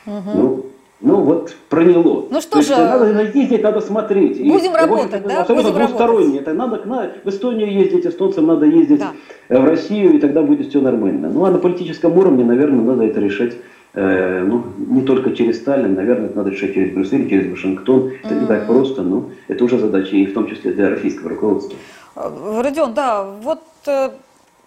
[0.06, 0.30] Угу.
[0.34, 0.66] Ну,
[1.00, 2.26] ну вот проняло.
[2.30, 4.38] Ну что же, надо ездить, надо смотреть.
[4.38, 5.40] Будем и, работать, да?
[5.40, 6.40] Особенно будем двустороннее.
[6.40, 9.60] Это надо к на, в Эстонию ездить, эстонцам надо ездить да.
[9.60, 11.30] в Россию, и тогда будет все нормально.
[11.30, 13.54] Ну а на политическом уровне, наверное, надо это решать
[13.94, 18.12] Э, ну, не только через Сталин, наверное, это надо решать через Брюссель, через Вашингтон.
[18.22, 21.76] Это не так просто, но это уже задача и в том числе для российского руководства.
[22.16, 24.10] Э, Родион, да, вот э,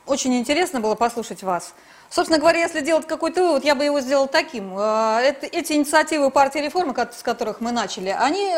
[0.05, 1.73] очень интересно было послушать вас.
[2.07, 4.77] Собственно говоря, если делать какой-то вывод, я бы его сделал таким.
[4.77, 8.51] Это, эти инициативы партии реформы, с которых мы начали, они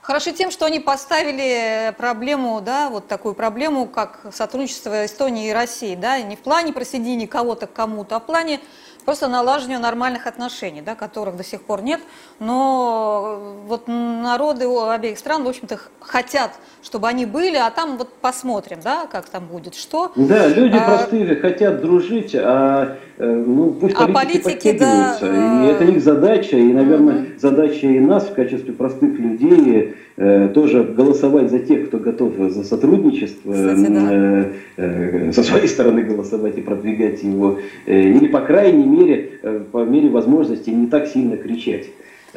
[0.00, 5.96] хороши тем, что они поставили проблему, да, вот такую проблему, как сотрудничество Эстонии и России,
[5.96, 8.60] да, не в плане присоединения кого-то к кому-то, а в плане
[9.06, 12.02] просто налаживанию нормальных отношений, да, которых до сих пор нет.
[12.40, 16.50] Но вот народы обеих стран, в общем-то, хотят,
[16.86, 20.12] чтобы они были, а там вот посмотрим, да, как там будет, что.
[20.14, 25.84] Да, люди а, простые хотят дружить, а э, ну, пусть а политики, да, И это
[25.84, 27.26] их задача, и, наверное, угу.
[27.38, 32.62] задача и нас в качестве простых людей э, тоже голосовать за тех, кто готов за
[32.62, 34.08] сотрудничество, Кстати, да.
[34.08, 39.60] э, э, со своей стороны голосовать и продвигать его, э, или, по крайней мере, э,
[39.72, 41.86] по мере возможности не так сильно кричать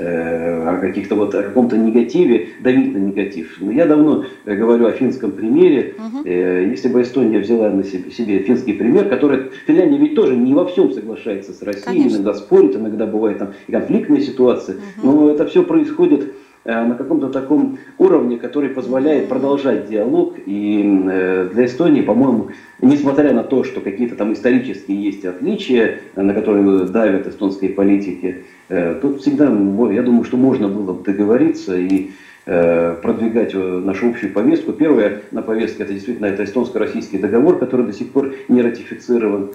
[0.01, 3.57] о каких-то вот о каком-то негативе, давить на негатив.
[3.59, 5.95] Но я давно э, говорю о финском примере.
[5.97, 6.27] Угу.
[6.27, 10.65] Если бы Эстония взяла на себе, себе финский пример, который Финляндия ведь тоже не во
[10.65, 12.15] всем соглашается с Россией, Конечно.
[12.17, 15.11] иногда спорит, иногда бывает там конфликтные ситуации, угу.
[15.11, 16.33] но это все происходит
[16.65, 20.35] Э, на каком-то таком уровне, который позволяет продолжать диалог.
[20.45, 22.49] И э, для Эстонии, по-моему,
[22.81, 28.43] несмотря на то, что какие-то там исторические есть отличия, на которые давят эстонские политики, э,
[28.69, 32.11] тут всегда, я думаю, что можно было бы договориться и
[32.45, 34.73] продвигать нашу общую повестку.
[34.73, 39.51] Первое на повестке это действительно это эстонско-российский договор, который до сих пор не ратифицирован.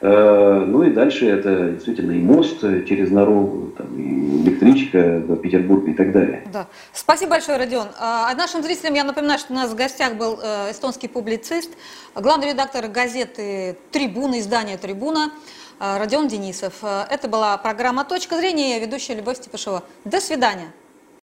[0.00, 5.90] Э, ну и дальше это действительно и мост через Нарогу, там, и электричка до Петербурга
[5.90, 6.42] и так далее.
[6.52, 6.66] Да.
[6.92, 7.86] Спасибо большое, Родион.
[7.98, 11.70] А, а нашим зрителям я напоминаю, что у нас в гостях был э, эстонский публицист,
[12.14, 15.30] главный редактор газеты «Трибуна», издания «Трибуна», э,
[15.78, 16.82] Родион Денисов.
[16.82, 19.82] Это была программа «Точка зрения», я ведущая Любовь Степашова.
[20.04, 20.72] До свидания.